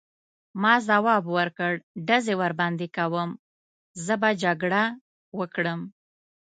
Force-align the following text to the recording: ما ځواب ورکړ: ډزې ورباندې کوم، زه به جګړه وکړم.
ما 0.61 0.73
ځواب 0.87 1.23
ورکړ: 1.37 1.73
ډزې 2.07 2.35
ورباندې 2.41 2.87
کوم، 2.97 3.29
زه 4.05 4.13
به 4.21 4.29
جګړه 4.43 4.83
وکړم. 5.39 5.79